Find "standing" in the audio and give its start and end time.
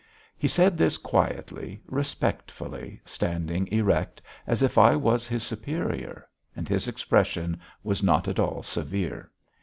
3.05-3.67